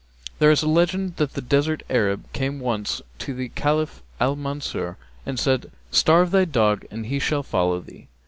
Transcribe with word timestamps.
There 0.39 0.49
is 0.49 0.63
a 0.63 0.67
legend 0.67 1.17
that 1.17 1.37
a 1.37 1.41
desert 1.41 1.83
Arab 1.87 2.23
came 2.33 2.59
once 2.59 3.03
to 3.19 3.35
the 3.35 3.49
Caliph 3.49 4.01
Al 4.19 4.35
Mansúr[FN#262] 4.35 4.95
and 5.27 5.39
said, 5.39 5.71
'Starve 5.91 6.31
thy 6.31 6.45
dog 6.45 6.87
and 6.89 7.05
he 7.05 7.19
shall 7.19 7.43
follow 7.43 7.79
thee.' 7.79 8.07